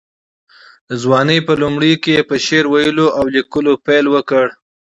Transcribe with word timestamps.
د 0.89 0.91
ځوانۍ 1.03 1.39
په 1.47 1.53
لومړیو 1.61 2.01
کې 2.03 2.11
یې 2.17 2.23
په 2.29 2.35
شعر 2.45 2.65
ویلو 2.69 3.07
او 3.17 3.23
لیکوالۍ 3.35 3.73
پیل 3.85 4.05
وکړ. 4.13 4.45